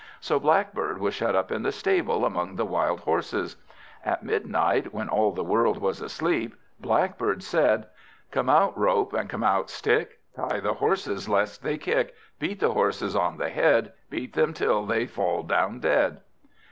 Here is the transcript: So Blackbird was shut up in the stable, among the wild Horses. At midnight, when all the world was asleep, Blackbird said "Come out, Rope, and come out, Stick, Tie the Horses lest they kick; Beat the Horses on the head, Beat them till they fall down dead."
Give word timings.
So 0.19 0.39
Blackbird 0.39 0.97
was 0.97 1.13
shut 1.13 1.35
up 1.35 1.51
in 1.51 1.61
the 1.61 1.71
stable, 1.71 2.25
among 2.25 2.55
the 2.55 2.65
wild 2.65 3.01
Horses. 3.01 3.55
At 4.03 4.23
midnight, 4.23 4.91
when 4.95 5.07
all 5.09 5.31
the 5.31 5.43
world 5.43 5.77
was 5.77 6.01
asleep, 6.01 6.55
Blackbird 6.79 7.43
said 7.43 7.85
"Come 8.31 8.49
out, 8.49 8.75
Rope, 8.75 9.13
and 9.13 9.29
come 9.29 9.43
out, 9.43 9.69
Stick, 9.69 10.17
Tie 10.35 10.59
the 10.59 10.73
Horses 10.73 11.29
lest 11.29 11.61
they 11.61 11.77
kick; 11.77 12.15
Beat 12.39 12.59
the 12.59 12.73
Horses 12.73 13.15
on 13.15 13.37
the 13.37 13.49
head, 13.49 13.93
Beat 14.09 14.33
them 14.33 14.55
till 14.55 14.87
they 14.87 15.05
fall 15.05 15.43
down 15.43 15.81
dead." 15.81 16.21